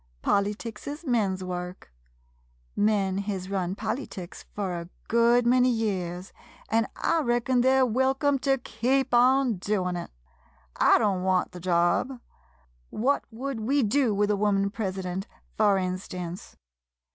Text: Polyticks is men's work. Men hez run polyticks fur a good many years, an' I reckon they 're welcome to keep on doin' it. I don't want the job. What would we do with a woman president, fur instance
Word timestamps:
Polyticks 0.23 0.87
is 0.87 1.05
men's 1.05 1.43
work. 1.43 1.93
Men 2.75 3.19
hez 3.19 3.51
run 3.51 3.75
polyticks 3.75 4.43
fur 4.55 4.81
a 4.81 4.89
good 5.07 5.45
many 5.45 5.69
years, 5.69 6.33
an' 6.69 6.87
I 6.95 7.19
reckon 7.21 7.61
they 7.61 7.77
're 7.77 7.85
welcome 7.85 8.39
to 8.39 8.57
keep 8.57 9.13
on 9.13 9.57
doin' 9.57 9.95
it. 9.95 10.09
I 10.75 10.97
don't 10.97 11.21
want 11.21 11.51
the 11.51 11.59
job. 11.59 12.19
What 12.89 13.25
would 13.29 13.59
we 13.59 13.83
do 13.83 14.11
with 14.11 14.31
a 14.31 14.35
woman 14.35 14.71
president, 14.71 15.27
fur 15.55 15.77
instance 15.77 16.55